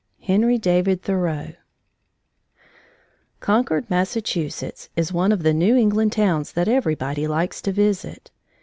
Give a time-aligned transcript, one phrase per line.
[0.23, 1.53] HENRY DAVID THOREAU
[3.39, 8.31] Concord, Massachusetts, is one of the New England towns that everybody likes to visit.